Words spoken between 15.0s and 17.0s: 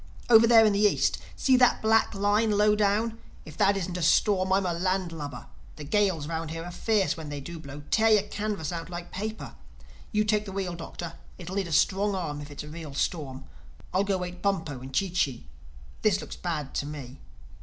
Chee. This looks bad to